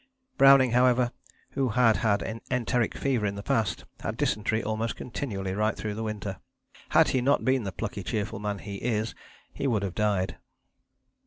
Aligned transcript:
Browning, 0.35 0.71
however, 0.71 1.11
who 1.51 1.69
had 1.69 1.97
had 1.97 2.23
enteric 2.49 2.97
fever 2.97 3.27
in 3.27 3.35
the 3.35 3.43
past, 3.43 3.85
had 3.99 4.17
dysentery 4.17 4.63
almost 4.63 4.95
continually 4.95 5.53
right 5.53 5.77
through 5.77 5.93
the 5.93 6.01
winter. 6.01 6.39
Had 6.89 7.09
he 7.09 7.21
not 7.21 7.45
been 7.45 7.65
the 7.65 7.71
plucky, 7.71 8.01
cheerful 8.01 8.39
man 8.39 8.57
he 8.57 8.77
is, 8.77 9.13
he 9.53 9.67
would 9.67 9.83
have 9.83 9.93
died. 9.93 10.37